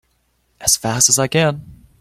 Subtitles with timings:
[0.59, 1.85] As fast as I can!